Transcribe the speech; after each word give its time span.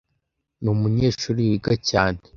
Numunyeshuri 0.63 1.39
wiga 1.49 1.73
cyane. 1.89 2.19